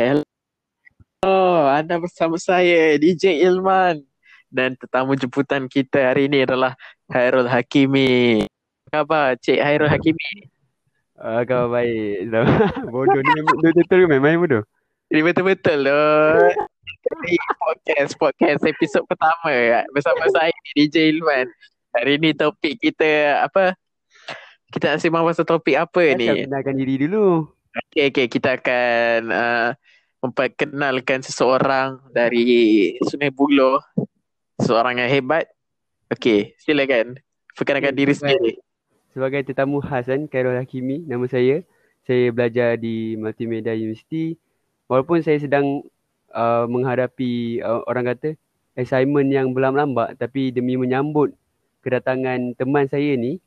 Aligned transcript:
Hello, 0.00 1.68
anda 1.68 2.00
bersama 2.00 2.40
saya 2.40 2.96
DJ 2.96 3.44
Ilman 3.44 4.00
dan 4.48 4.72
tetamu 4.72 5.12
jemputan 5.12 5.68
kita 5.68 6.00
hari 6.00 6.24
ini 6.24 6.48
adalah 6.48 6.72
Hairul 7.12 7.44
Hakimi. 7.44 8.48
Apa 8.88 9.04
khabar 9.04 9.26
Cik 9.44 9.60
Hairul 9.60 9.92
Hakimi? 9.92 10.48
Ah, 11.20 11.44
khabar 11.44 11.84
baik. 11.84 12.32
bodoh 12.96 13.20
ni 13.20 13.40
betul-betul 13.44 14.08
ke 14.08 14.16
main 14.16 14.40
bodoh? 14.40 14.64
Ini 15.12 15.20
betul-betul 15.20 15.84
loh. 15.84 16.48
Ini 17.28 17.36
podcast, 17.60 18.16
podcast 18.16 18.64
episod 18.64 19.04
pertama 19.04 19.52
bersama 19.92 20.24
saya 20.32 20.56
DJ 20.72 21.12
Ilman. 21.12 21.44
Hari 21.92 22.16
ini 22.16 22.32
topik 22.32 22.80
kita 22.80 23.44
apa? 23.44 23.76
Kita 24.72 24.96
nak 24.96 25.04
sembang 25.04 25.28
pasal 25.28 25.44
topik 25.44 25.76
apa 25.76 26.16
ni? 26.16 26.24
Kita 26.24 26.48
kenalkan 26.48 26.74
diri 26.80 27.04
dulu. 27.04 27.59
Okay, 27.70 28.10
okay. 28.10 28.26
Kita 28.26 28.58
akan 28.58 29.30
uh, 29.30 29.70
memperkenalkan 30.18 31.22
seseorang 31.22 32.02
dari 32.10 32.90
Sungai 33.06 33.30
Buloh. 33.30 33.78
Seorang 34.58 34.98
yang 34.98 35.10
hebat. 35.10 35.46
Okay, 36.10 36.58
silakan. 36.58 37.22
Perkenalkan 37.54 37.94
diri 37.94 38.10
sendiri. 38.10 38.58
Sebagai 39.14 39.46
tetamu 39.46 39.78
khas 39.78 40.10
kan, 40.10 40.26
Khairul 40.26 40.58
Hakimi, 40.58 41.06
nama 41.06 41.26
saya. 41.30 41.62
Saya 42.02 42.34
belajar 42.34 42.74
di 42.74 43.14
Multimedia 43.14 43.78
University. 43.78 44.34
Walaupun 44.90 45.22
saya 45.22 45.38
sedang 45.38 45.86
uh, 46.34 46.66
menghadapi 46.66 47.62
uh, 47.62 47.86
orang 47.86 48.10
kata 48.10 48.34
assignment 48.74 49.30
yang 49.30 49.54
berlambak 49.54 50.18
tapi 50.18 50.50
demi 50.50 50.74
menyambut 50.74 51.34
kedatangan 51.86 52.58
teman 52.58 52.90
saya 52.90 53.14
ni, 53.14 53.38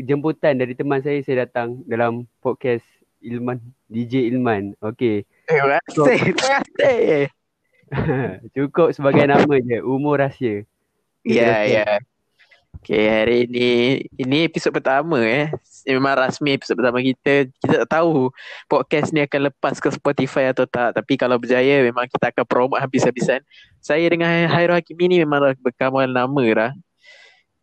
jemputan 0.00 0.56
dari 0.56 0.72
teman 0.72 1.04
saya, 1.04 1.20
saya 1.20 1.44
datang 1.44 1.84
dalam 1.84 2.24
podcast 2.40 2.84
Ilman 3.26 3.58
DJ 3.90 4.30
Ilman. 4.30 4.78
Okey. 4.78 5.26
Terima 5.50 5.82
kasih. 5.82 6.04
Terima 6.06 6.60
kasih. 6.78 7.26
Cukup 8.54 8.94
sebagai 8.94 9.26
nama 9.26 9.54
je. 9.62 9.78
Umur 9.82 10.22
rahsia. 10.22 10.66
Ya, 11.26 11.34
yeah, 11.42 11.60
ya. 11.62 11.74
Yeah. 11.82 11.96
Okay, 12.86 13.08
hari 13.08 13.50
ini 13.50 13.70
ini 14.14 14.46
episod 14.46 14.70
pertama 14.70 15.18
eh. 15.18 15.50
Memang 15.90 16.22
rasmi 16.22 16.54
episod 16.54 16.78
pertama 16.78 17.02
kita. 17.02 17.50
Kita 17.50 17.82
tak 17.82 17.98
tahu 17.98 18.30
podcast 18.70 19.10
ni 19.10 19.26
akan 19.26 19.50
lepas 19.50 19.82
ke 19.82 19.90
Spotify 19.90 20.54
atau 20.54 20.70
tak. 20.70 20.94
Tapi 20.94 21.18
kalau 21.18 21.34
berjaya 21.34 21.82
memang 21.82 22.06
kita 22.06 22.30
akan 22.30 22.44
promote 22.46 22.78
habis-habisan. 22.78 23.42
Saya 23.82 24.06
dengan 24.06 24.30
Hairul 24.46 24.78
Hakimi 24.78 25.10
ni 25.10 25.16
memang 25.18 25.56
berkamal 25.58 26.06
nama 26.06 26.44
dah. 26.54 26.72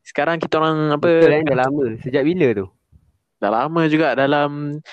Sekarang 0.04 0.44
kita 0.44 0.60
orang 0.60 0.92
apa? 0.92 1.08
Betul 1.08 1.40
eh, 1.40 1.44
dah 1.48 1.58
lama. 1.62 1.86
Sejak 2.04 2.24
bila 2.28 2.48
tu? 2.52 2.68
Dah 3.40 3.52
lama 3.64 3.82
juga 3.88 4.20
dalam 4.20 4.84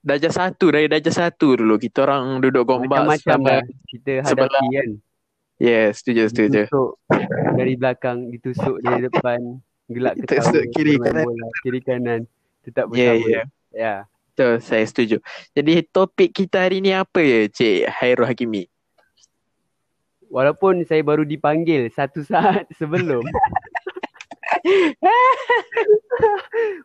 Darjah 0.00 0.32
satu 0.32 0.72
dari 0.72 0.88
darjah 0.88 1.12
satu 1.12 1.60
dulu. 1.60 1.76
Kita 1.76 2.08
orang 2.08 2.40
duduk 2.40 2.64
gombak 2.64 3.04
Macam-macam 3.04 3.38
lah. 3.44 3.62
Kita 3.84 4.24
hadapi 4.24 4.48
sebelah. 4.48 4.68
kan. 4.72 4.90
Yes, 5.60 6.00
setuju, 6.00 6.22
setuju. 6.32 6.62
Ditusuk 6.64 6.90
dari 7.52 7.72
belakang, 7.76 8.18
ditusuk 8.32 8.76
dari 8.80 9.00
depan. 9.04 9.40
Gelak 9.92 10.14
ketawa 10.24 10.40
Ditusuk 10.40 10.64
kiri 10.72 10.94
kanan. 10.96 11.24
bola, 11.28 11.46
Kiri 11.60 11.80
kanan. 11.84 12.20
Tetap 12.64 12.84
yeah, 12.96 13.12
bersama. 13.12 13.28
yeah. 13.28 13.44
yeah. 13.76 13.98
Betul, 14.32 14.52
saya 14.64 14.84
setuju. 14.88 15.20
Jadi 15.52 15.84
topik 15.84 16.32
kita 16.32 16.64
hari 16.64 16.80
ni 16.80 16.96
apa 16.96 17.20
ya 17.20 17.44
Cik 17.52 17.92
Hairul 17.92 18.24
Hakimi? 18.24 18.64
Walaupun 20.32 20.80
saya 20.88 21.04
baru 21.04 21.28
dipanggil 21.28 21.92
satu 21.92 22.24
saat 22.24 22.64
sebelum. 22.80 23.20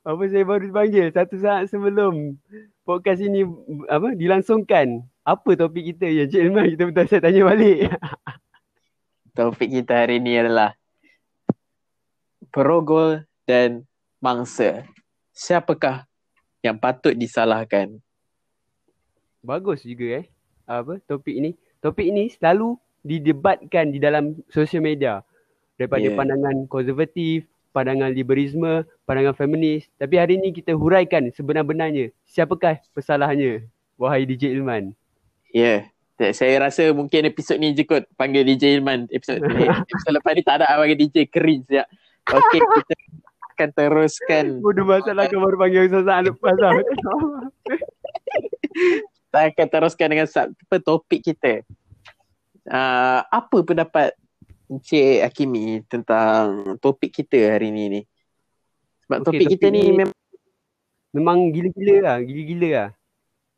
Apa 0.07 0.23
saya 0.31 0.43
baru 0.47 0.67
dipanggil 0.67 1.11
satu 1.11 1.35
saat 1.39 1.67
sebelum 1.71 2.35
podcast 2.85 3.19
ini 3.25 3.43
apa 3.89 4.13
dilangsungkan. 4.13 5.03
Apa 5.25 5.57
topik 5.57 5.89
kita 5.91 6.05
ya 6.05 6.29
Cik 6.29 6.41
Ilman? 6.45 6.65
Kita 6.77 6.83
betul 6.85 7.05
saya 7.09 7.21
tanya 7.25 7.41
balik. 7.49 7.89
topik 9.37 9.69
kita 9.73 10.05
hari 10.05 10.21
ini 10.21 10.37
adalah 10.37 10.77
perogol 12.53 13.25
dan 13.49 13.83
mangsa. 14.21 14.85
Siapakah 15.33 16.05
yang 16.61 16.77
patut 16.77 17.17
disalahkan? 17.17 17.97
Bagus 19.41 19.81
juga 19.81 20.21
eh. 20.21 20.25
Apa 20.69 21.01
topik 21.09 21.33
ini? 21.33 21.57
Topik 21.81 22.05
ini 22.05 22.29
selalu 22.29 22.77
didebatkan 23.01 23.93
di 23.93 23.97
dalam 23.97 24.37
sosial 24.49 24.85
media 24.85 25.25
daripada 25.77 26.05
yeah. 26.05 26.17
pandangan 26.17 26.65
konservatif, 26.69 27.45
pandangan 27.73 28.13
liberalisme, 28.13 28.85
pandangan 29.05 29.37
feminis. 29.37 29.87
Tapi 29.95 30.17
hari 30.17 30.41
ini 30.41 30.51
kita 30.51 30.73
huraikan 30.73 31.29
sebenar-benarnya. 31.31 32.11
Siapakah 32.25 32.81
pesalahannya? 32.91 33.69
Wahai 33.95 34.25
DJ 34.27 34.57
Ilman. 34.57 34.91
Ya. 35.53 35.87
Yeah. 36.19 36.33
Saya 36.35 36.63
rasa 36.63 36.95
mungkin 36.95 37.27
episod 37.27 37.59
ni 37.59 37.75
je 37.75 37.85
kot 37.85 38.03
panggil 38.17 38.43
DJ 38.43 38.81
Ilman. 38.81 39.07
Episod 39.13 39.39
ni. 39.39 39.67
episod 39.93 40.11
lepas 40.11 40.33
ni 40.35 40.41
tak 40.43 40.59
ada 40.59 40.75
panggil 40.75 40.97
DJ 41.07 41.29
cringe 41.29 41.69
ya. 41.69 41.85
Okey, 42.25 42.59
kita 42.59 42.93
akan 43.53 43.69
teruskan. 43.71 44.45
Bodoh 44.65 44.83
masalah 44.83 45.29
kau 45.29 45.39
baru 45.39 45.55
panggil 45.61 45.87
sesaat 45.87 46.25
lepas 46.25 46.55
lah. 46.57 46.73
kita 49.29 49.39
akan 49.53 49.67
teruskan 49.69 50.07
dengan 50.11 50.27
apa 50.27 50.75
topik 50.81 51.21
kita. 51.21 51.61
Uh, 52.65 53.21
apa 53.29 53.57
pendapat 53.61 54.17
Encik 54.65 55.21
Hakimi 55.21 55.85
tentang 55.85 56.73
topik 56.81 57.13
kita 57.13 57.53
hari 57.53 57.69
ni 57.69 57.83
ni. 57.91 58.01
Sebab 59.05 59.17
okay, 59.21 59.27
topik 59.37 59.47
kita 59.57 59.67
ni 59.69 59.93
memang 59.93 60.17
memang 61.13 61.37
gila-gila 61.53 61.95
lah, 62.01 62.17
gila-gila 62.25 62.69
lah. 62.73 62.89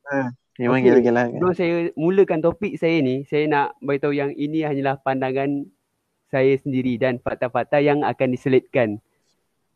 Ha, 0.07 0.15
memang 0.59 0.79
okay. 0.79 0.85
gila-gila. 0.91 1.23
Sebelum 1.31 1.53
saya 1.55 1.75
mulakan 1.95 2.39
topik 2.43 2.73
saya 2.75 2.99
ni, 2.99 3.23
saya 3.25 3.47
nak 3.47 3.79
beritahu 3.79 4.13
yang 4.13 4.35
ini 4.35 4.67
hanyalah 4.67 4.99
pandangan 5.01 5.65
saya 6.27 6.59
sendiri 6.59 6.99
dan 6.99 7.23
fakta-fakta 7.23 7.79
yang 7.79 8.03
akan 8.03 8.35
diselitkan. 8.35 8.99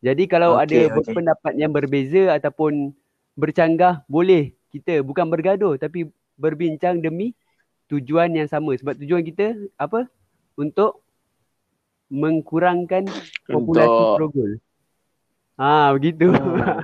Jadi 0.04 0.28
kalau 0.28 0.60
okay, 0.60 0.90
ada 0.90 0.98
okay. 0.98 1.14
pendapat 1.14 1.52
yang 1.56 1.72
berbeza 1.72 2.36
ataupun 2.36 2.92
bercanggah, 3.38 4.04
boleh 4.10 4.52
kita 4.68 5.00
bukan 5.00 5.28
bergaduh 5.28 5.80
tapi 5.80 6.10
berbincang 6.36 7.00
demi 7.00 7.32
tujuan 7.88 8.32
yang 8.36 8.48
sama. 8.50 8.76
Sebab 8.76 9.00
tujuan 9.00 9.24
kita 9.24 9.56
apa? 9.80 10.04
Untuk 10.58 11.00
mengkurangkan 12.12 13.08
populasi 13.48 13.88
Untuk... 13.88 14.16
progol. 14.20 14.50
Ha, 15.62 15.94
begitu. 15.94 16.26
Hmm. 16.26 16.58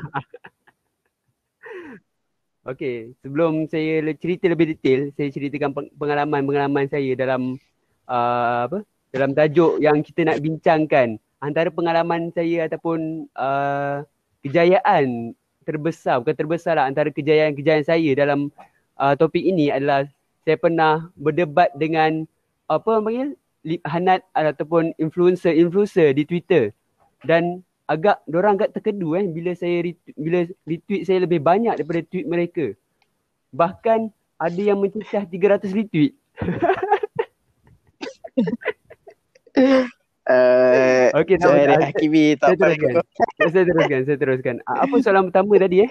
Okey, 2.70 3.18
sebelum 3.26 3.66
saya 3.66 4.06
cerita 4.14 4.46
lebih 4.46 4.70
detail, 4.70 5.10
saya 5.18 5.34
ceritakan 5.34 5.74
pengalaman-pengalaman 5.98 6.86
saya 6.86 7.10
dalam 7.18 7.58
uh, 8.06 8.70
apa? 8.70 8.86
Dalam 9.10 9.34
tajuk 9.34 9.82
yang 9.82 9.98
kita 10.04 10.30
nak 10.30 10.38
bincangkan. 10.38 11.18
Antara 11.42 11.74
pengalaman 11.74 12.30
saya 12.30 12.70
ataupun 12.70 13.26
uh, 13.34 14.06
kejayaan 14.46 15.34
terbesar, 15.66 16.22
bukan 16.22 16.38
terbesar 16.38 16.78
lah, 16.78 16.86
antara 16.86 17.10
kejayaan-kejayaan 17.10 17.82
saya 17.88 18.10
dalam 18.14 18.52
uh, 18.94 19.18
topik 19.18 19.42
ini 19.42 19.74
adalah 19.74 20.06
saya 20.46 20.54
pernah 20.54 21.10
berdebat 21.18 21.74
dengan 21.74 22.30
apa 22.70 23.02
panggil 23.02 23.34
hanat 23.90 24.22
ataupun 24.38 24.94
influencer-influencer 25.02 26.14
di 26.14 26.22
Twitter 26.22 26.70
dan 27.26 27.66
agak 27.88 28.20
orang 28.28 28.60
agak 28.60 28.76
terkedu 28.76 29.16
eh 29.16 29.24
bila 29.24 29.56
saya 29.56 29.80
retweet, 29.80 30.16
bila 30.20 30.38
retweet 30.68 31.02
saya 31.08 31.24
lebih 31.24 31.40
banyak 31.40 31.80
daripada 31.80 32.04
tweet 32.04 32.28
mereka. 32.28 32.76
Bahkan 33.50 34.12
ada 34.38 34.60
yang 34.60 34.78
mencecah 34.78 35.24
300 35.24 35.72
retweet. 35.72 36.12
Uh, 40.28 41.08
okay, 41.16 41.40
tak 41.40 41.48
apa. 41.48 41.88
Hakimi 41.88 42.36
tak 42.36 42.60
saya 42.60 42.76
teruskan. 42.76 42.92
saya 43.48 43.64
teruskan, 43.64 44.00
saya 44.04 44.16
teruskan. 44.20 44.56
Apa 44.68 44.94
soalan 45.00 45.32
pertama 45.32 45.56
tadi 45.56 45.88
eh? 45.88 45.90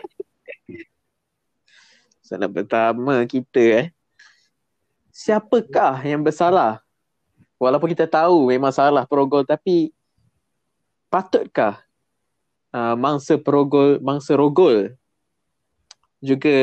Soalan 2.22 2.54
pertama 2.54 3.26
kita 3.26 3.82
eh. 3.82 3.86
Siapakah 5.10 6.06
yang 6.06 6.22
bersalah 6.22 6.86
walaupun 7.58 7.90
kita 7.90 8.06
tahu 8.06 8.54
memang 8.54 8.70
salah 8.70 9.10
perogol 9.10 9.42
tapi 9.42 9.90
patutkah 11.10 11.87
uh, 12.74 12.96
mangsa 12.98 13.38
perogol 13.38 14.00
mangsa 14.02 14.34
rogol 14.34 14.96
juga 16.24 16.58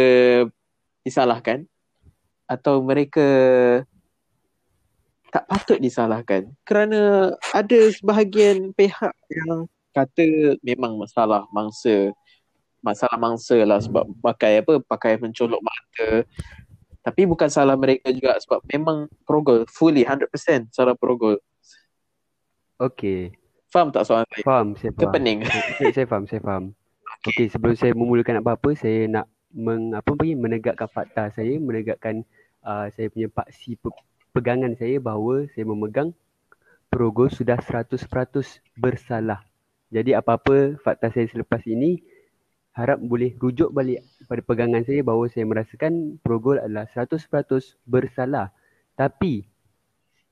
disalahkan 1.07 1.63
atau 2.45 2.83
mereka 2.85 3.27
tak 5.33 5.45
patut 5.49 5.79
disalahkan 5.79 6.51
kerana 6.67 7.33
ada 7.55 7.81
sebahagian 7.91 8.75
pihak 8.75 9.15
yang 9.31 9.67
kata 9.95 10.59
memang 10.61 10.99
masalah 10.99 11.47
mangsa 11.55 12.11
masalah 12.85 13.17
mangsa 13.17 13.57
lah 13.65 13.81
sebab 13.81 14.05
pakai 14.21 14.61
apa 14.61 14.83
pakai 14.85 15.17
mencolok 15.17 15.63
mata 15.63 16.27
tapi 17.05 17.29
bukan 17.29 17.53
salah 17.53 17.77
mereka 17.77 18.09
juga 18.09 18.33
sebab 18.41 18.65
memang 18.65 19.05
Progol 19.29 19.69
fully 19.69 20.09
100% 20.09 20.73
salah 20.73 20.97
Progol. 20.97 21.37
Okay. 22.81 23.37
Faham 23.75 23.91
tak 23.91 24.07
soalan 24.07 24.23
saya? 24.31 24.45
Faham, 24.47 24.69
saya 24.79 24.95
faham. 24.95 25.11
pening. 25.11 25.39
Saya, 25.83 25.91
saya 25.91 26.07
faham, 26.07 26.25
saya 26.31 26.41
faham. 26.47 26.65
Okay. 27.27 27.31
okay, 27.35 27.47
sebelum 27.51 27.75
saya 27.75 27.91
memulakan 27.99 28.39
apa-apa, 28.39 28.71
saya 28.79 29.11
nak 29.11 29.27
meng, 29.51 29.91
apa 29.91 30.15
panggil, 30.15 30.39
menegakkan 30.39 30.87
fakta 30.87 31.35
saya, 31.35 31.59
menegakkan 31.59 32.23
uh, 32.63 32.87
saya 32.95 33.11
punya 33.11 33.27
paksi 33.27 33.75
pe- 33.75 33.99
pegangan 34.31 34.79
saya 34.79 35.03
bahawa 35.03 35.51
saya 35.51 35.67
memegang 35.67 36.15
Progol 36.87 37.27
sudah 37.35 37.59
100% 37.59 37.99
bersalah. 38.79 39.43
Jadi 39.91 40.15
apa-apa 40.15 40.79
fakta 40.79 41.11
saya 41.11 41.27
selepas 41.27 41.59
ini 41.67 41.99
harap 42.79 43.03
boleh 43.03 43.35
rujuk 43.43 43.75
balik 43.75 44.07
pada 44.31 44.39
pegangan 44.47 44.87
saya 44.87 45.03
bahawa 45.03 45.27
saya 45.27 45.51
merasakan 45.51 46.23
Progol 46.23 46.63
adalah 46.63 46.87
100% 46.87 47.19
bersalah. 47.91 48.55
Tapi 48.95 49.43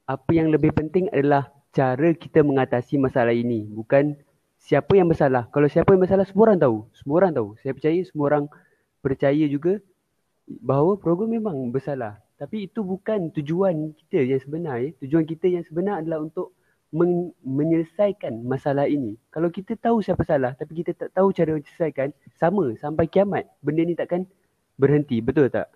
apa 0.06 0.30
yang 0.30 0.54
lebih 0.54 0.70
penting 0.70 1.10
adalah 1.10 1.50
cara 1.72 2.12
kita 2.12 2.44
mengatasi 2.44 3.00
masalah 3.00 3.32
ini 3.32 3.64
bukan 3.72 4.12
siapa 4.60 4.94
yang 4.94 5.10
bersalah. 5.10 5.48
Kalau 5.50 5.66
siapa 5.66 5.90
yang 5.96 6.04
bersalah 6.04 6.28
semua 6.28 6.52
orang 6.52 6.60
tahu. 6.60 6.76
Semua 6.94 7.14
orang 7.24 7.32
tahu. 7.34 7.48
Saya 7.58 7.72
percaya 7.74 7.98
semua 8.06 8.24
orang 8.30 8.44
percaya 9.02 9.44
juga 9.50 9.82
bahawa 10.46 10.94
Progol 11.00 11.32
memang 11.32 11.56
bersalah. 11.74 12.22
Tapi 12.38 12.70
itu 12.70 12.82
bukan 12.86 13.32
tujuan 13.34 13.96
kita 13.96 14.22
yang 14.22 14.40
sebenar. 14.42 14.76
Ya. 14.78 14.90
Tujuan 15.02 15.24
kita 15.26 15.46
yang 15.50 15.64
sebenar 15.66 16.04
adalah 16.04 16.22
untuk 16.22 16.54
men- 16.94 17.34
menyelesaikan 17.42 18.44
masalah 18.46 18.86
ini. 18.86 19.18
Kalau 19.32 19.50
kita 19.50 19.74
tahu 19.74 20.04
siapa 20.04 20.22
salah 20.22 20.54
tapi 20.54 20.84
kita 20.84 20.94
tak 20.94 21.10
tahu 21.16 21.34
cara 21.34 21.56
menyelesaikan, 21.56 22.14
sama 22.38 22.76
sampai 22.78 23.10
kiamat. 23.10 23.48
Benda 23.64 23.82
ni 23.82 23.98
takkan 23.98 24.28
berhenti. 24.78 25.18
Betul 25.18 25.50
tak? 25.50 25.72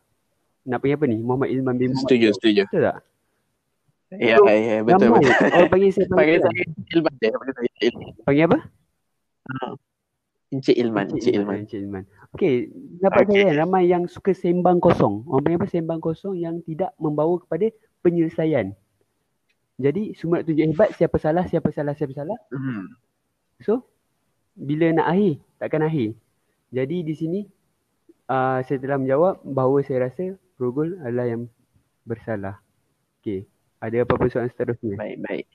Nak 0.66 0.82
panggil 0.82 0.98
apa 0.98 1.06
ni? 1.06 1.18
Muhammad 1.22 1.48
Ilman 1.50 1.74
bin 1.78 1.94
Muhammad. 1.94 2.10
Setuju, 2.10 2.28
setuju. 2.38 2.62
Betul 2.70 2.82
tak? 2.86 2.96
Ya, 4.14 4.38
So, 4.38 4.46
ya, 4.46 4.76
betul. 4.86 5.10
Ramai 5.10 5.26
betul. 5.26 5.50
orang 5.50 5.70
panggil 5.72 5.90
saya 5.90 6.06
Panggil 6.06 6.38
panggil, 6.38 6.38
saya 6.38 6.54
Ilman. 6.94 7.12
Panggil 7.18 7.72
saya 7.74 7.88
Ilman. 7.90 8.12
panggil 8.22 8.44
apa? 8.46 8.58
Encik 10.54 10.76
Ilman, 10.78 11.06
Encik 11.10 11.32
Ilman. 11.34 11.56
Encik 11.66 11.78
Ilman. 11.82 12.04
Okey, 12.38 12.54
dapat 13.02 13.22
Okey. 13.26 13.34
saya 13.34 13.66
ramai 13.66 13.82
yang 13.90 14.06
suka 14.06 14.30
sembang 14.30 14.78
kosong. 14.78 15.26
Orang 15.26 15.42
panggil 15.42 15.58
apa 15.58 15.66
sembang 15.66 15.98
kosong 15.98 16.38
yang 16.38 16.62
tidak 16.62 16.94
membawa 17.02 17.34
kepada 17.42 17.66
penyelesaian. 18.06 18.70
Jadi 19.76 20.14
semua 20.14 20.40
nak 20.40 20.46
tunjuk 20.48 20.64
hebat 20.70 20.88
siapa 20.94 21.16
salah, 21.18 21.44
siapa 21.50 21.68
salah, 21.74 21.92
siapa 21.98 22.14
salah. 22.14 22.38
Hmm. 22.54 22.94
So 23.58 23.84
bila 24.54 24.88
nak 24.94 25.10
akhir, 25.12 25.42
takkan 25.58 25.82
akhir. 25.82 26.14
Jadi 26.70 26.96
di 27.02 27.14
sini 27.18 27.40
uh, 28.30 28.62
saya 28.62 28.78
telah 28.78 29.02
menjawab 29.02 29.42
bahawa 29.42 29.82
saya 29.82 30.08
rasa 30.08 30.38
Rogol 30.56 30.94
adalah 31.02 31.26
yang 31.28 31.42
bersalah. 32.08 32.62
Okey, 33.20 33.44
ada 33.86 34.02
apa-apa 34.02 34.26
soalan 34.26 34.50
seterusnya? 34.50 34.94
Baik, 34.98 35.16
baik. 35.22 35.46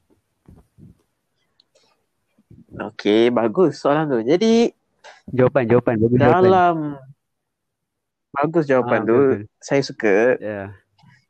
Okey, 2.72 3.28
bagus 3.30 3.80
soalan 3.80 4.08
tu. 4.08 4.20
Jadi 4.24 4.72
Jawapan, 5.28 5.64
jawapan, 5.68 5.96
bagus 5.98 6.18
jawapan. 6.18 6.42
dalam 6.44 6.76
bagus 8.32 8.64
jawapan 8.66 9.00
Ah, 9.02 9.08
tu. 9.08 9.20
betul. 9.20 9.42
Saya 9.60 9.82
suka. 9.84 10.18
Ya. 10.40 10.62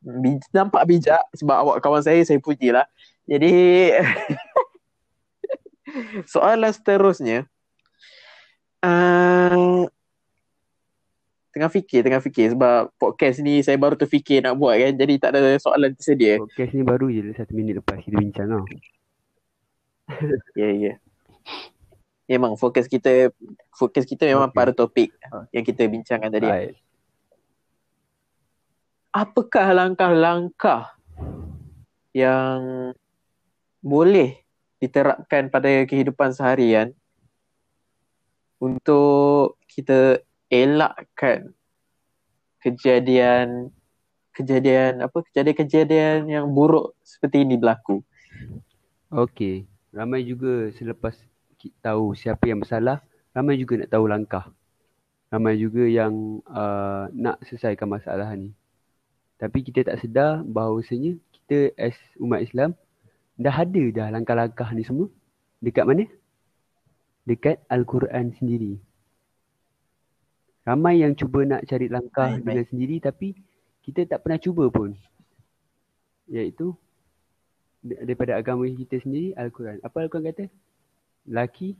Bij, 0.01 0.41
nampak 0.49 0.83
bijak 0.89 1.21
sebab 1.37 1.55
awak 1.61 1.77
kawan 1.81 2.01
saya 2.01 2.21
saya 2.25 2.41
puji 2.41 2.73
lah. 2.73 2.85
Jadi 3.25 3.53
soalan 6.31 6.73
seterusnya 6.73 7.45
uh, 8.81 9.85
tengah 11.51 11.67
fikir 11.67 11.99
tengah 12.01 12.23
fikir 12.23 12.55
sebab 12.55 12.95
podcast 12.95 13.43
ni 13.43 13.59
saya 13.59 13.75
baru 13.75 13.99
terfikir 13.99 14.39
nak 14.39 14.55
buat 14.55 14.79
kan 14.79 14.95
jadi 14.95 15.13
tak 15.19 15.35
ada 15.35 15.59
soalan 15.59 15.91
tersedia. 15.91 16.39
Podcast 16.39 16.71
ni 16.71 16.83
baru 16.83 17.11
je 17.11 17.35
satu 17.35 17.51
minit 17.51 17.75
lepas 17.79 17.99
kita 17.99 18.15
bincang 18.17 18.47
tau. 18.47 18.63
Ya 20.55 20.67
yeah, 20.67 20.71
ya. 20.71 20.83
Yeah. 20.83 20.95
Memang 22.27 22.55
fokus 22.55 22.87
kita 22.87 23.31
fokus 23.71 24.07
kita 24.07 24.23
memang 24.27 24.51
Okay. 24.51 24.57
pada 24.59 24.71
topik 24.71 25.11
Ah. 25.27 25.43
yang 25.51 25.63
kita 25.63 25.83
bincangkan 25.87 26.31
tadi. 26.31 26.47
Baik. 26.47 26.75
Apakah 29.11 29.75
langkah-langkah 29.75 30.95
yang 32.15 32.91
boleh 33.83 34.39
diterapkan 34.79 35.51
pada 35.51 35.83
kehidupan 35.83 36.31
seharian 36.31 36.95
untuk 38.59 39.59
kita 39.67 40.23
elakkan 40.51 41.55
kejadian 42.59 43.71
kejadian 44.35 45.01
apa 45.03 45.23
kejadian-kejadian 45.31 46.27
yang 46.27 46.45
buruk 46.51 46.95
seperti 47.03 47.47
ini 47.47 47.55
berlaku. 47.55 48.03
Okey. 49.11 49.67
Ramai 49.91 50.23
juga 50.23 50.71
selepas 50.75 51.15
ki- 51.59 51.75
tahu 51.83 52.15
siapa 52.15 52.47
yang 52.47 52.63
bersalah, 52.63 53.03
ramai 53.35 53.59
juga 53.59 53.83
nak 53.83 53.91
tahu 53.91 54.05
langkah. 54.07 54.45
Ramai 55.31 55.59
juga 55.59 55.83
yang 55.87 56.43
uh, 56.47 57.11
nak 57.11 57.43
selesaikan 57.43 57.87
masalah 57.87 58.31
ni. 58.35 58.55
Tapi 59.35 59.63
kita 59.63 59.87
tak 59.87 59.99
sedar 59.99 60.43
bahawasanya 60.43 61.19
kita 61.33 61.75
as 61.75 61.95
umat 62.19 62.43
Islam 62.43 62.75
dah 63.35 63.55
ada 63.63 63.83
dah 63.91 64.07
langkah-langkah 64.11 64.69
ni 64.71 64.83
semua. 64.87 65.07
Dekat 65.59 65.87
mana? 65.87 66.07
Dekat 67.27 67.59
Al-Quran 67.67 68.31
sendiri. 68.37 68.79
Ramai 70.61 71.01
yang 71.01 71.17
cuba 71.17 71.41
nak 71.41 71.65
cari 71.65 71.89
langkah 71.89 72.37
Baik, 72.37 72.45
dengan 72.45 72.65
sendiri 72.69 72.95
tapi 73.01 73.33
kita 73.81 74.05
tak 74.05 74.21
pernah 74.21 74.37
cuba 74.37 74.69
pun. 74.69 74.93
Iaitu 76.29 76.77
da- 77.81 78.01
daripada 78.05 78.37
agama 78.37 78.69
kita 78.69 79.01
sendiri 79.01 79.33
Al-Quran. 79.33 79.81
Apa 79.81 80.05
Al-Quran 80.05 80.29
kata? 80.29 80.45
Laki 81.29 81.73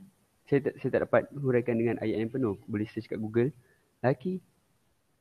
saya 0.50 0.58
tak, 0.68 0.74
saya 0.82 0.90
tak 0.90 1.02
dapat 1.06 1.22
huraikan 1.38 1.78
dengan 1.78 1.96
ayat 2.02 2.26
yang 2.26 2.32
penuh. 2.34 2.58
Boleh 2.66 2.86
search 2.90 3.06
kat 3.06 3.22
Google. 3.22 3.54
Laki 4.02 4.42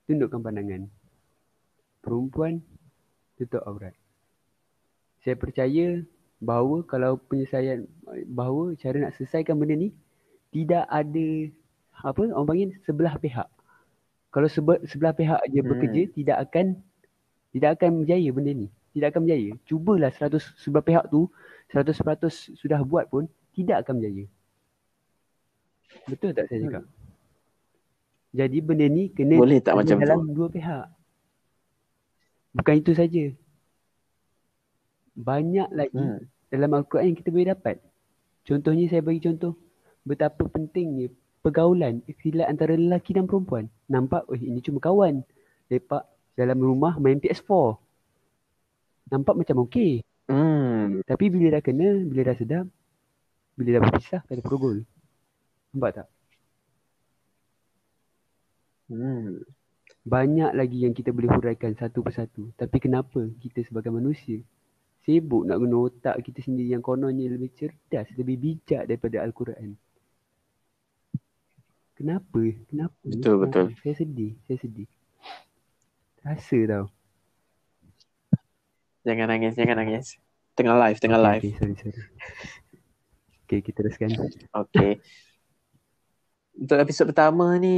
tundukkan 0.09 0.41
pandangan. 0.41 0.89
Perempuan 2.01 2.65
tutup 3.37 3.61
aurat. 3.69 3.93
Saya 5.21 5.37
percaya 5.37 6.01
bahawa 6.41 6.81
kalau 6.89 7.21
penyelesaian 7.29 7.85
bahawa 8.25 8.73
cara 8.81 8.97
nak 8.97 9.13
selesaikan 9.13 9.53
benda 9.53 9.77
ni 9.77 9.93
tidak 10.49 10.89
ada 10.89 11.27
apa 12.01 12.21
orang 12.33 12.47
panggil 12.47 12.69
sebelah 12.83 13.15
pihak. 13.17 13.47
Kalau 14.31 14.47
sebe, 14.47 14.79
sebelah 14.87 15.13
pihak 15.13 15.41
je 15.47 15.59
Hmm. 15.61 15.69
bekerja 15.69 16.01
tidak 16.11 16.37
akan 16.49 16.65
tidak 17.51 17.69
akan 17.77 17.89
berjaya 18.03 18.29
benda 18.31 18.51
ni. 18.55 18.67
Tidak 18.91 19.07
akan 19.11 19.21
berjaya. 19.27 19.51
Cubalah 19.67 20.11
100 20.11 20.43
sebelah 20.57 20.83
pihak 20.83 21.05
tu 21.07 21.27
100% 21.71 22.31
sudah 22.55 22.79
buat 22.83 23.07
pun 23.07 23.27
tidak 23.51 23.83
akan 23.83 23.99
berjaya. 23.99 24.25
Betul 26.07 26.31
tak 26.31 26.47
saya 26.47 26.59
cakap? 26.63 26.83
Jadi 28.31 28.57
benda 28.63 28.87
ni 28.87 29.11
kena 29.11 29.35
Boleh 29.35 29.59
tak 29.59 29.75
macam 29.75 29.99
dalam 29.99 30.23
tu? 30.23 30.31
dua 30.31 30.47
pihak. 30.47 30.87
Bukan 32.55 32.75
itu 32.79 32.91
saja. 32.95 33.23
Banyak 35.11 35.69
lagi 35.75 35.99
Hmm. 35.99 36.23
dalam 36.47 36.71
Al-Quran 36.71 37.11
yang 37.11 37.17
kita 37.19 37.29
boleh 37.29 37.51
dapat. 37.51 37.83
Contohnya 38.47 38.87
saya 38.87 39.03
bagi 39.03 39.19
contoh 39.19 39.59
betapa 40.07 40.47
pentingnya 40.47 41.11
pergaulan 41.41 42.05
ikhtilat 42.05 42.47
antara 42.47 42.77
lelaki 42.77 43.17
dan 43.17 43.25
perempuan. 43.25 43.67
Nampak 43.89 44.29
oh 44.29 44.37
ini 44.37 44.61
cuma 44.61 44.77
kawan. 44.77 45.25
Lepak 45.67 46.05
dalam 46.37 46.57
rumah 46.61 46.95
main 47.01 47.17
PS4. 47.17 47.51
Nampak 49.11 49.35
macam 49.35 49.67
okey. 49.67 50.05
Hmm. 50.29 51.03
Tapi 51.03 51.25
bila 51.27 51.59
dah 51.59 51.61
kena, 51.65 51.89
bila 52.07 52.21
dah 52.31 52.37
sedap, 52.37 52.65
bila 53.57 53.69
dah 53.75 53.81
berpisah 53.83 54.21
kata 54.23 54.41
perogol. 54.45 54.85
Nampak 55.75 55.91
tak? 56.01 56.07
Hmm. 58.91 59.43
Banyak 60.01 60.51
lagi 60.57 60.81
yang 60.81 60.95
kita 60.95 61.13
boleh 61.13 61.29
huraikan 61.29 61.75
satu 61.75 62.01
persatu. 62.01 62.49
Tapi 62.55 62.77
kenapa 62.79 63.27
kita 63.43 63.61
sebagai 63.67 63.91
manusia 63.91 64.39
sibuk 65.01 65.49
nak 65.49 65.57
guna 65.57 65.89
otak 65.89 66.21
kita 66.21 66.45
sendiri 66.45 66.77
yang 66.77 66.85
kononnya 66.85 67.25
lebih 67.25 67.49
cerdas, 67.57 68.05
lebih 68.17 68.37
bijak 68.37 68.85
daripada 68.85 69.25
Al-Quran. 69.25 69.73
Kenapa? 72.01 72.41
Kenapa? 72.65 72.97
Betul, 73.05 73.35
Kenapa? 73.37 73.41
betul. 73.45 73.65
Saya 73.85 73.93
sedih, 73.93 74.31
saya 74.49 74.57
sedih. 74.57 74.89
Rasa 76.25 76.57
tau. 76.65 76.85
Jangan 79.05 79.27
nangis, 79.29 79.53
jangan 79.53 79.77
nangis. 79.77 80.17
Tengah 80.57 80.75
live, 80.81 80.97
tengah 80.97 81.21
Okay, 81.21 81.27
live. 81.29 81.41
Okay, 81.45 81.53
sorry, 81.57 81.75
sorry. 81.77 82.01
Okay, 83.45 83.59
kita 83.61 83.77
teruskan. 83.85 84.09
Okay. 84.49 84.91
Untuk 86.57 86.77
episod 86.81 87.05
pertama 87.05 87.53
ni 87.61 87.77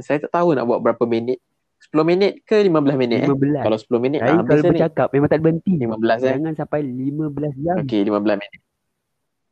saya 0.00 0.24
tak 0.24 0.32
tahu 0.32 0.56
nak 0.56 0.64
buat 0.64 0.80
berapa 0.80 1.04
minit. 1.04 1.36
10 1.80 2.00
minit 2.04 2.32
ke 2.44 2.60
15 2.60 2.96
minit 2.96 3.24
15. 3.24 3.56
eh? 3.56 3.64
Kalau 3.64 3.78
10 3.80 4.04
minit 4.04 4.20
Saya 4.20 4.36
ah, 4.36 4.44
kalau 4.44 4.52
habis 4.52 4.60
ni. 4.60 4.70
bercakap 4.72 5.08
memang 5.12 5.28
tak 5.32 5.40
berhenti. 5.40 5.72
15 5.80 5.88
eh. 5.88 6.34
Jangan 6.36 6.52
sampai 6.56 6.80
15 6.84 7.64
jam. 7.64 7.76
Okey, 7.80 8.00
15 8.08 8.40
minit. 8.40 8.60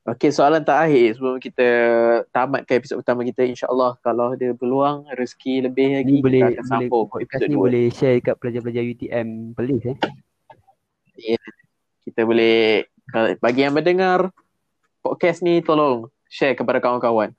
Okey, 0.08 0.32
soalan 0.32 0.64
terakhir 0.64 1.20
sebelum 1.20 1.36
kita 1.36 1.68
tamatkan 2.32 2.80
episod 2.80 2.96
pertama 2.96 3.28
kita 3.28 3.44
insya-Allah 3.44 3.92
kalau 4.00 4.32
ada 4.32 4.56
peluang 4.56 5.04
rezeki 5.12 5.68
lebih 5.68 6.00
lagi 6.00 6.16
Ni 6.16 6.24
boleh 6.24 6.40
kita 6.48 6.48
akan 6.48 6.64
boleh 6.64 6.72
sambung 6.72 7.06
podcast 7.12 7.28
episod 7.28 7.48
ni 7.52 7.56
2. 7.60 7.64
boleh 7.68 7.84
share 7.92 8.16
dekat 8.16 8.34
pelajar-pelajar 8.40 8.82
UTM 8.88 9.28
Perlis 9.52 9.84
eh. 9.84 9.96
Kita 12.08 12.20
boleh 12.24 12.88
bagi 13.36 13.60
yang 13.60 13.76
mendengar 13.76 14.32
podcast 15.04 15.44
ni 15.44 15.60
tolong 15.60 16.08
share 16.24 16.56
kepada 16.56 16.80
kawan-kawan. 16.80 17.36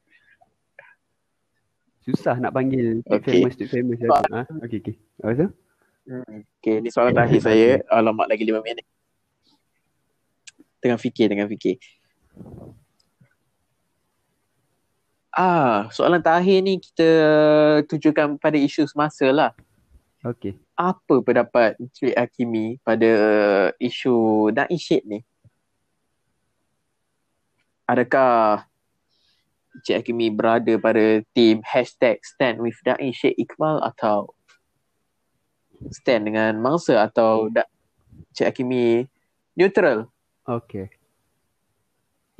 Susah 2.06 2.38
nak 2.38 2.54
panggil 2.54 3.02
okay. 3.10 3.42
Famous 3.42 3.58
tu 3.58 3.66
famous. 3.66 3.98
Ha? 4.06 4.46
Okey 4.70 4.78
okey. 4.78 4.96
Apa 5.26 5.34
tu? 5.34 5.48
Hmm. 6.06 6.42
Okay, 6.62 6.86
ni 6.86 6.94
soalan 6.94 7.18
terakhir 7.18 7.42
saya. 7.42 7.70
Alamak, 7.94 8.30
lagi 8.30 8.46
lima 8.46 8.62
minit. 8.62 8.86
Tengah 10.82 10.98
fikir, 10.98 11.30
tengah 11.34 11.50
fikir. 11.50 11.78
Ah, 15.30 15.88
soalan 15.96 16.20
terakhir 16.20 16.60
ni 16.60 16.84
kita 16.84 17.10
tujukan 17.88 18.36
pada 18.42 18.60
isu 18.60 18.84
semasa 18.90 19.24
lah. 19.32 19.52
Okay. 20.20 20.60
Apa 20.76 21.24
pendapat 21.24 21.80
Encik 21.80 22.12
Hakimi 22.12 22.76
pada 22.84 23.08
isu 23.80 24.50
Dain 24.52 24.76
Syed 24.76 25.08
ni? 25.08 25.24
Adakah 27.88 28.68
Encik 29.80 30.04
Hakimi 30.04 30.28
berada 30.28 30.76
pada 30.76 31.24
tim 31.32 31.64
hashtag 31.64 32.20
stand 32.20 32.60
with 32.60 32.76
Dain 32.84 33.16
Syed 33.16 33.40
Iqbal 33.40 33.80
atau 33.80 34.36
stand 35.96 36.28
dengan 36.28 36.60
mangsa 36.60 37.00
atau 37.00 37.48
da- 37.48 37.72
Encik 38.36 38.52
Hakimi 38.52 39.08
neutral? 39.56 40.12
Okay. 40.44 40.99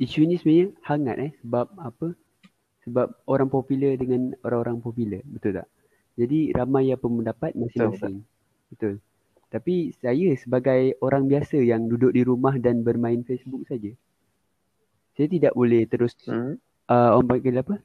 Isu 0.00 0.24
ni 0.24 0.40
sebenarnya 0.40 0.72
hangat 0.88 1.16
eh 1.20 1.32
sebab 1.44 1.76
apa? 1.76 2.16
Sebab 2.88 3.28
orang 3.28 3.52
popular 3.52 3.92
dengan 4.00 4.32
orang-orang 4.40 4.80
popular, 4.80 5.20
betul 5.28 5.60
tak? 5.60 5.68
Jadi 6.16 6.56
ramai 6.56 6.88
yang 6.88 6.96
berpendapat 6.96 7.52
masing-masing. 7.52 8.24
Betul. 8.72 9.04
Tapi 9.52 9.92
saya 10.00 10.32
sebagai 10.40 10.96
orang 11.04 11.28
biasa 11.28 11.60
yang 11.60 11.84
duduk 11.90 12.16
di 12.16 12.24
rumah 12.24 12.56
dan 12.56 12.80
bermain 12.80 13.20
Facebook 13.26 13.68
saja. 13.68 13.92
Saya 15.18 15.28
tidak 15.28 15.52
boleh 15.52 15.84
terus 15.84 16.16
Hmm. 16.24 16.56
uh, 16.88 17.20
orang 17.20 17.36
panggil 17.36 17.60
apa? 17.60 17.76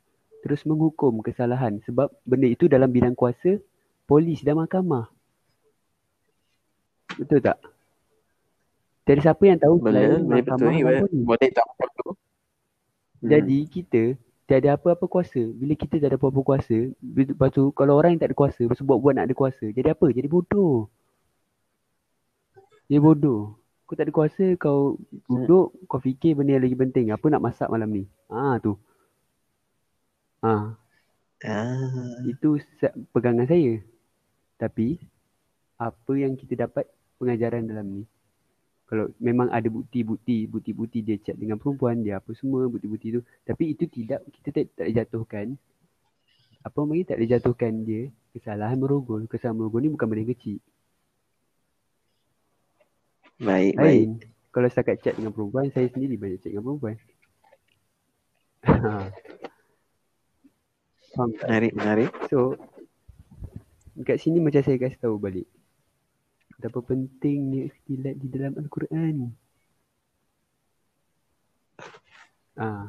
Terus 0.46 0.62
menghukum 0.64 1.20
kesalahan 1.20 1.84
sebab 1.84 2.14
benda 2.24 2.48
itu 2.48 2.70
dalam 2.72 2.88
bidang 2.88 3.18
kuasa 3.18 3.60
polis 4.08 4.40
dan 4.46 4.62
mahkamah. 4.62 5.10
Betul 7.18 7.42
tak? 7.44 7.58
Tiada 9.06 9.22
siapa 9.22 9.44
yang 9.46 9.60
tahu 9.62 9.76
boleh 9.78 10.18
betul 10.18 10.30
mahkamah 10.34 10.72
ni. 10.74 10.82
Boleh, 10.82 11.02
polis. 11.06 11.24
boleh 11.30 11.50
tak 11.54 11.66
betul. 11.78 12.12
Hmm. 13.22 13.30
Jadi 13.30 13.60
kita 13.70 14.02
tiada 14.50 14.70
apa-apa 14.78 15.06
kuasa. 15.06 15.42
Bila 15.54 15.74
kita 15.78 16.02
tak 16.02 16.10
ada 16.10 16.18
apa-apa 16.18 16.42
kuasa, 16.42 16.78
lepas 17.02 17.50
tu 17.54 17.70
kalau 17.78 18.02
orang 18.02 18.18
yang 18.18 18.22
tak 18.26 18.34
ada 18.34 18.38
kuasa, 18.38 18.66
lepas 18.66 18.78
tu 18.82 18.86
buat-buat 18.86 19.14
nak 19.14 19.26
ada 19.30 19.36
kuasa, 19.38 19.66
jadi 19.70 19.94
apa? 19.94 20.10
Jadi 20.10 20.26
bodoh. 20.26 20.90
Jadi 22.90 23.00
bodoh. 23.02 23.58
Kau 23.86 23.94
tak 23.94 24.10
ada 24.10 24.14
kuasa, 24.14 24.58
kau 24.58 24.98
duduk, 25.30 25.70
kau 25.86 26.02
fikir 26.02 26.34
benda 26.34 26.58
yang 26.58 26.66
lagi 26.66 26.74
penting. 26.74 27.14
Apa 27.14 27.30
nak 27.30 27.46
masak 27.46 27.70
malam 27.70 27.94
ni? 27.94 28.04
Ah 28.34 28.58
tu. 28.58 28.74
Ah, 30.42 30.74
Ah. 31.46 32.22
itu 32.26 32.58
pegangan 33.14 33.46
saya. 33.46 33.78
Tapi 34.58 34.98
apa 35.78 36.12
yang 36.18 36.34
kita 36.34 36.66
dapat 36.66 36.90
pengajaran 37.22 37.70
dalam 37.70 38.02
ni? 38.02 38.04
Kalau 38.86 39.10
memang 39.18 39.50
ada 39.50 39.66
bukti-bukti, 39.66 40.46
bukti-bukti 40.46 41.02
dia 41.02 41.18
chat 41.18 41.34
dengan 41.34 41.58
perempuan, 41.58 42.06
dia 42.06 42.22
apa 42.22 42.32
semua, 42.38 42.70
bukti-bukti 42.70 43.18
tu. 43.18 43.22
Tapi 43.42 43.74
itu 43.74 43.90
tidak, 43.90 44.22
kita 44.30 44.50
tak, 44.54 44.66
tak 44.78 44.88
jatuhkan. 44.94 45.58
Apa 46.62 46.82
panggil 46.82 47.06
tak 47.06 47.18
boleh 47.18 47.30
jatuhkan 47.30 47.74
dia 47.86 48.10
kesalahan 48.34 48.78
merogol. 48.78 49.26
Kesalahan 49.26 49.58
merogol 49.58 49.82
ni 49.86 49.90
bukan 49.90 50.06
benda 50.06 50.26
kecil. 50.34 50.62
Baik, 53.42 53.74
baik. 53.76 53.82
Lain. 53.82 54.10
Kalau 54.54 54.68
setakat 54.72 55.04
chat 55.04 55.18
dengan 55.20 55.36
perempuan, 55.36 55.68
saya 55.74 55.90
sendiri 55.92 56.16
banyak 56.16 56.40
chat 56.40 56.54
dengan 56.54 56.66
perempuan. 56.70 56.96
Faham 61.16 61.32
tak? 61.40 61.48
Menarik, 61.48 61.74
menarik. 61.76 62.12
So, 62.28 62.60
kat 64.04 64.20
sini 64.20 64.44
macam 64.44 64.60
saya 64.60 64.76
kasih 64.76 65.00
tahu 65.00 65.16
balik. 65.16 65.48
Betapa 66.56 66.80
pentingnya 66.82 67.68
ikhtilat 67.68 68.16
di 68.16 68.28
dalam 68.32 68.54
Al-Quran. 68.56 69.16
Ah, 72.56 72.88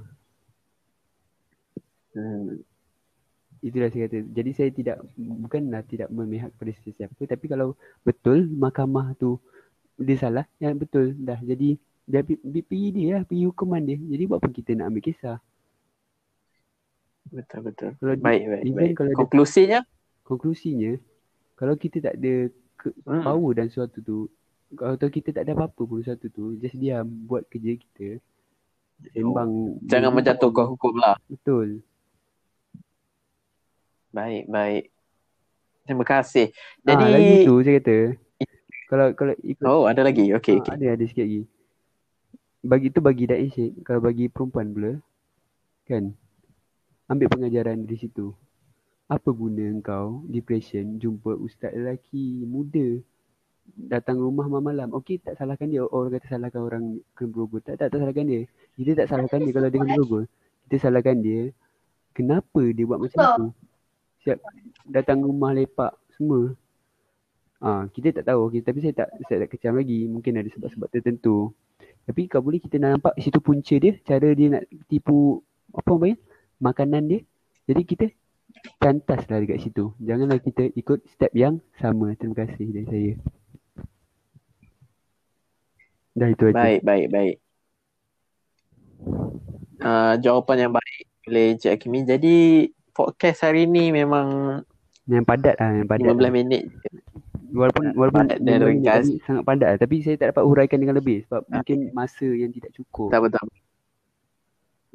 Hmm. 2.16 2.62
itulah 3.61 3.92
saya 3.92 4.08
kata. 4.08 4.25
Jadi 4.30 4.50
saya 4.56 4.70
tidak, 4.73 4.96
bukanlah 5.18 5.82
tidak 5.85 6.08
memihak 6.08 6.49
pada 6.56 6.73
sesiapa. 6.80 7.18
Tapi 7.18 7.44
kalau 7.44 7.76
betul 8.06 8.49
mahkamah 8.49 9.12
tu 9.20 9.37
dia 10.00 10.16
salah, 10.16 10.46
yang 10.56 10.78
betul 10.80 11.12
dah. 11.18 11.37
Jadi 11.42 11.76
dia 12.06 12.23
pergi 12.23 12.88
dia 12.94 13.20
lah, 13.20 13.23
pergi 13.26 13.44
hukuman 13.50 13.82
dia. 13.82 13.99
Jadi 13.99 14.23
buat 14.25 14.38
apa 14.40 14.49
kita 14.49 14.70
nak 14.78 14.88
ambil 14.94 15.02
kisah? 15.04 15.38
Betul, 17.26 17.61
betul. 17.66 17.90
Kalau 17.99 18.14
di- 18.14 18.23
Baik, 18.23 18.42
baik, 18.46 18.62
baik. 18.73 18.92
kalau 18.94 19.11
dia- 19.12 19.18
Konklusinya? 19.18 19.80
Konklusinya, 20.23 20.92
kalau 21.58 21.75
kita 21.75 21.99
tak 22.00 22.14
ada 22.23 22.35
Hmm. 23.07 23.23
power 23.23 23.52
dan 23.57 23.66
sesuatu 23.71 23.99
tu, 24.02 24.19
kalau 24.75 24.99
tahu 24.99 25.11
kita 25.11 25.31
tak 25.31 25.47
ada 25.47 25.55
apa-apa 25.55 25.83
pun 25.87 26.02
sesuatu 26.02 26.26
tu, 26.31 26.59
just 26.59 26.76
diam, 26.76 27.07
buat 27.07 27.47
kerja 27.47 27.78
kita. 27.78 28.19
Sembang. 29.12 29.76
Jangan 29.85 30.11
menjatuhkan 30.11 30.66
hukum 30.73 30.97
lah. 30.97 31.21
Betul. 31.28 31.85
Baik, 34.11 34.49
baik. 34.49 34.85
Terima 35.85 36.05
kasih. 36.09 36.50
Jadi, 36.83 36.88
Jadi, 36.88 37.05
ah, 37.05 37.12
lagi 37.12 37.35
tu 37.47 37.55
saya 37.62 37.75
kata, 37.78 37.97
kalau 38.87 39.07
kalau 39.14 39.35
ikut 39.43 39.64
oh 39.66 39.85
ada 39.87 40.00
lagi. 40.02 40.33
ah, 40.33 40.38
Okey, 40.40 40.59
okey. 40.62 40.73
ada 40.73 40.87
ada 40.99 41.05
sikit 41.05 41.25
lagi. 41.26 41.43
Bagi 42.66 42.88
tu 42.90 42.99
bagi 42.99 43.25
Syed, 43.55 43.87
kalau 43.87 44.02
bagi 44.02 44.26
perempuan 44.26 44.75
pula, 44.75 44.93
kan, 45.87 46.11
ambil 47.07 47.31
pengajaran 47.31 47.87
dari 47.87 47.99
situ. 48.00 48.35
Apa 49.06 49.30
guna 49.30 49.70
engkau 49.70 50.26
depression 50.26 50.98
jumpa 50.98 51.38
ustaz 51.38 51.70
lelaki 51.70 52.42
muda 52.42 52.98
datang 53.75 54.18
rumah 54.18 54.46
malam-malam. 54.46 54.94
Okey 54.94 55.22
tak 55.22 55.38
salahkan 55.38 55.70
dia. 55.70 55.82
Orang 55.86 56.14
kata 56.14 56.26
salahkan 56.26 56.60
orang 56.62 56.84
kena 57.14 57.28
berogol. 57.30 57.62
Tak, 57.62 57.78
tak, 57.78 57.90
tak 57.94 57.98
salahkan 58.02 58.26
dia. 58.26 58.40
Kita 58.78 58.90
tak 59.02 59.06
salahkan 59.10 59.38
dia 59.42 59.52
kalau 59.54 59.68
dia 59.70 59.78
kena 59.82 59.94
berogol. 59.94 60.25
Kita 60.66 60.76
salahkan 60.90 61.16
dia 61.22 61.40
kenapa 62.14 62.62
dia 62.72 62.84
buat 62.88 63.00
macam 63.02 63.22
tu. 63.38 63.46
Siap 64.26 64.38
datang 64.90 65.22
rumah 65.22 65.54
lepak 65.54 65.94
semua. 66.14 66.54
Ah, 67.62 67.86
kita 67.92 68.10
tak 68.10 68.25
tahu. 68.26 68.50
Okay, 68.50 68.62
tapi 68.62 68.78
saya 68.82 68.94
tak 68.94 69.08
saya 69.26 69.46
tak 69.46 69.50
kecam 69.54 69.78
lagi. 69.78 70.06
Mungkin 70.10 70.34
ada 70.38 70.48
sebab-sebab 70.50 70.88
tertentu. 70.90 71.54
Tapi 72.06 72.30
kau 72.30 72.42
boleh 72.42 72.62
kita 72.62 72.78
nak 72.78 72.98
nampak 72.98 73.14
situ 73.18 73.38
punca 73.42 73.75
dia. 73.78 73.98
Cara 74.06 74.30
dia 74.34 74.46
nak 74.50 74.64
tipu 74.86 75.42
apa 75.75 75.88
orang 75.90 76.00
panggil? 76.02 76.18
Makanan 76.56 77.02
dia. 77.10 77.20
Jadi 77.66 77.82
kita 77.82 78.04
cantaslah 78.80 79.42
dekat 79.42 79.58
situ. 79.62 79.92
Janganlah 80.02 80.38
kita 80.42 80.70
ikut 80.75 81.04
step 81.10 81.32
yang 81.32 81.58
sama. 81.80 82.14
Terima 82.14 82.46
kasih 82.46 82.66
dari 82.70 82.86
saya. 82.86 83.12
Dah 86.16 86.28
itu 86.32 86.44
aja. 86.48 86.56
Baik, 86.56 86.80
baik, 86.80 87.06
baik. 87.12 87.36
Uh, 89.84 90.14
jawapan 90.25 90.66
yang 90.66 90.72
baik 90.72 91.04
oleh 91.28 91.44
Encik 91.52 91.76
Hakimi. 91.76 92.08
Jadi, 92.08 92.36
podcast 92.96 93.44
hari 93.44 93.68
ni 93.68 93.92
memang 93.92 94.58
Yang 95.04 95.25
padat 95.28 95.54
lah, 95.60 95.70
yang 95.76 95.88
padat. 95.88 96.16
15 96.16 96.32
minit. 96.32 96.62
Walaupun 97.52 97.84
walaupun 97.94 98.26
padat 98.26 98.38
dan 98.42 98.58
ini 98.58 98.66
ringkas. 98.68 99.06
tadi 99.06 99.12
sangat 99.22 99.42
padat 99.46 99.68
lah. 99.70 99.78
tapi 99.78 99.94
saya 100.02 100.16
tak 100.18 100.28
dapat 100.34 100.44
huraikan 100.44 100.78
dengan 100.82 100.96
lebih 100.98 101.25
sebab 101.25 101.46
mungkin 101.46 101.78
masa 101.94 102.26
yang 102.26 102.50
tidak 102.50 102.72
cukup. 102.75 103.08
Tak 103.12 103.22
apa, 103.22 103.28
tak 103.32 103.42
apa. 103.44 103.65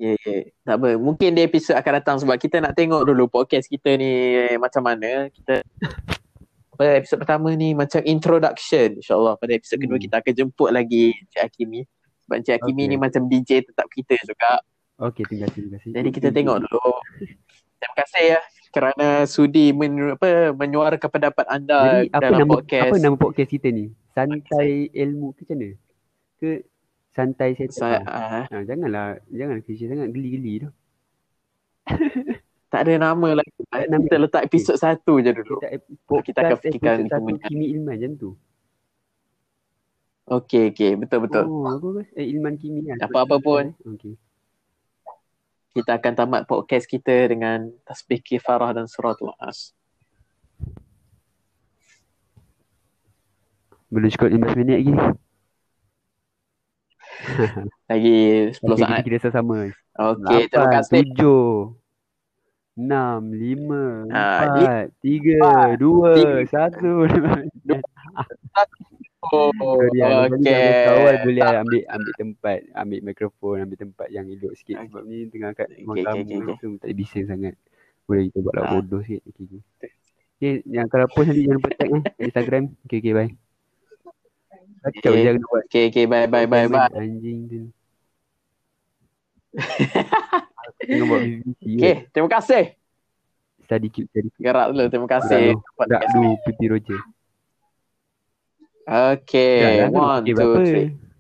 Ya, 0.01 0.17
yeah. 0.17 0.17
Yeah. 0.25 0.43
Tak 0.65 0.75
apa. 0.81 0.89
Mungkin 0.98 1.29
di 1.38 1.41
episod 1.46 1.77
akan 1.77 1.93
datang 2.01 2.17
sebab 2.17 2.34
kita 2.41 2.58
nak 2.58 2.74
tengok 2.74 3.05
dulu 3.05 3.29
podcast 3.29 3.70
kita 3.70 3.93
ni 4.01 4.34
eh, 4.34 4.58
macam 4.58 4.81
mana. 4.81 5.29
Kita 5.29 5.62
pada 6.74 6.98
episod 6.98 7.22
pertama 7.22 7.53
ni 7.53 7.77
macam 7.77 8.01
introduction 8.01 8.98
insyaAllah. 8.98 9.38
Pada 9.38 9.53
episod 9.53 9.77
kedua 9.77 10.01
Hmm. 10.01 10.05
kita 10.10 10.15
akan 10.17 10.34
jemput 10.34 10.70
lagi 10.74 11.13
Encik 11.13 11.41
Hakimi. 11.46 11.81
Sebab 12.25 12.36
Encik 12.41 12.53
Hakimi 12.58 12.81
Okay. 12.81 12.89
ni 12.89 12.98
macam 12.98 13.22
DJ 13.29 13.50
tetap 13.62 13.86
kita 13.93 14.17
juga. 14.25 14.65
Okey, 15.01 15.25
terima 15.29 15.46
kasih, 15.46 15.62
terima 15.62 15.77
kasih. 15.77 15.89
Jadi 15.93 16.10
kita 16.10 16.27
tengok 16.34 16.58
dulu. 16.65 16.89
Terima 17.77 17.96
kasih 17.98 18.24
ya 18.25 18.39
kerana 18.72 19.08
sudi 19.27 19.75
men, 19.75 20.15
apa, 20.15 20.55
menyuarakan 20.55 21.10
pendapat 21.12 21.46
anda 21.46 22.01
Jadi 22.01 22.10
apa 22.15 22.22
dalam 22.24 22.39
nama 22.39 22.53
podcast. 22.58 22.88
apa 22.88 22.96
nama 22.98 23.15
podcast 23.20 23.50
kita 23.51 23.67
ni? 23.70 23.86
Santai 24.15 24.70
ilmu 24.93 25.34
ke 25.36 25.43
macam 25.43 25.55
mana? 25.60 25.70
Ke 26.39 26.50
santai 27.12 27.53
saya 27.53 27.68
Sa- 27.70 28.01
ah, 28.01 28.44
Ha, 28.48 28.63
janganlah 28.63 29.20
janganlah 29.27 29.62
klise 29.62 29.86
sangat 29.86 30.10
geli-geli 30.10 30.63
tu. 30.63 30.70
tak 32.72 32.88
ada 32.88 32.94
nama 32.98 33.30
lagi. 33.36 33.51
ada 33.68 33.86
nama. 33.89 34.01
Kita 34.01 34.18
letak 34.18 34.44
episod 34.48 34.75
satu 34.75 35.20
je 35.20 35.32
dulu. 35.34 35.60
Kita 35.60 35.68
ep- 35.70 35.91
Kita 36.24 36.39
akan 36.41 36.58
fikirkan 36.58 36.98
kemudian. 37.06 37.44
Kimi 37.44 37.65
Ilman 37.72 37.96
macam 37.96 38.12
tu. 38.15 38.30
Okey, 40.32 40.72
okey. 40.72 40.91
Betul, 40.96 41.27
betul. 41.27 41.44
Oh, 41.44 41.68
apa? 41.68 42.08
Eh 42.15 42.32
Ilman 42.32 42.56
Kimi 42.56 42.88
lah. 42.88 42.96
Apa-apa 43.01 43.36
pun. 43.38 43.75
Okey. 43.75 44.15
Kita 45.72 46.00
akan 46.00 46.13
tamat 46.15 46.41
podcast 46.48 46.84
kita 46.84 47.27
dengan 47.27 47.72
tasbih 47.84 48.20
kifarah 48.20 48.72
dan 48.72 48.88
suratul 48.88 49.36
as. 49.36 49.75
Belum 53.88 54.08
cukup 54.08 54.32
15 54.32 54.56
minit 54.58 54.75
lagi. 54.80 54.94
Lagi 57.92 58.18
10 58.56 58.63
Okey, 58.66 58.82
saat. 58.84 59.01
kita, 59.06 59.28
sama. 59.30 59.70
Okey, 59.96 60.42
terima 60.50 60.68
kasih. 60.80 60.94
Tujuh. 61.06 61.46
Enam, 62.72 63.36
lima, 63.36 64.08
Ah, 64.10 64.48
empat, 64.48 64.86
tiga, 65.04 65.36
empat, 65.38 65.70
dua, 65.75 66.13
satu. 66.48 67.04
Oh, 69.22 69.51
Sorry, 69.78 70.01
ah, 70.01 70.25
lepas 70.25 70.40
ni 70.40 70.50
okay. 70.50 70.56
jangan 70.56 70.94
awal 70.98 71.16
boleh 71.22 71.44
ah, 71.46 71.56
ambil 71.62 71.82
ambil 71.86 72.13
tempat, 72.18 72.60
ambil 72.74 73.00
mikrofon, 73.06 73.56
ambil 73.62 73.78
tempat 73.78 74.08
yang 74.10 74.25
elok 74.32 74.54
sikit 74.58 74.82
Okay. 74.82 74.88
sebab 74.90 75.04
ni 75.06 75.18
tengah 75.30 75.51
kat 75.54 75.68
Okay, 75.70 75.84
okay, 75.84 76.04
tamu 76.08 76.24
okay, 76.24 76.56
okay. 76.56 76.80
tak 76.82 76.90
bising 76.98 77.25
sangat. 77.30 77.54
Boleh 78.08 78.24
kita 78.32 78.40
buat 78.42 78.54
lah 78.56 78.63
Ah. 78.66 78.72
bodoh 78.80 79.01
sikit. 79.06 79.22
Okay, 79.30 79.44
okay. 79.46 79.62
okay, 80.40 80.54
yang 80.66 80.88
kalau 80.90 81.06
post 81.12 81.28
nanti 81.30 81.44
jangan 81.46 81.58
lupa 81.60 81.70
tag 81.78 81.90
eh 81.92 82.04
Instagram. 82.18 82.63
Okay, 82.88 82.98
okay, 83.04 83.13
bye. 83.13 83.50
Kacau 84.82 85.14
Okay. 85.14 85.24
kena 85.30 85.46
buat. 85.46 85.64
Okay, 85.70 85.84
okay, 85.94 86.06
bye, 86.10 86.26
bye, 86.26 86.50
bye, 86.50 86.66
bye. 86.66 86.90
Anjing 86.98 87.40
tu. 87.46 87.62
Aku 90.62 90.80
tengah 90.90 91.06
buat 91.06 91.22
BBC. 91.22 91.66
Okay, 91.78 91.96
terima 92.10 92.30
kasih. 92.34 92.64
Study 93.62 93.88
cute, 93.94 94.10
cute. 94.10 94.34
Gerak 94.42 94.74
dulu, 94.74 94.86
terima 94.90 95.10
kasih. 95.10 95.54
Gerak 95.86 96.04
dulu. 96.10 96.30
Putih 96.42 96.68
Roger. 96.74 97.02
Okay, 98.92 99.86
one, 99.88 100.26
two, 100.26 100.58
three. 100.66 100.98